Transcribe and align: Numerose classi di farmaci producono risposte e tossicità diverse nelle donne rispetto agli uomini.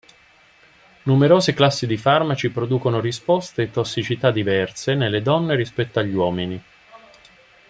Numerose 1.03 1.53
classi 1.53 1.85
di 1.85 1.95
farmaci 1.95 2.49
producono 2.49 2.99
risposte 2.99 3.61
e 3.61 3.69
tossicità 3.69 4.31
diverse 4.31 4.95
nelle 4.95 5.21
donne 5.21 5.53
rispetto 5.55 5.99
agli 5.99 6.15
uomini. 6.15 6.63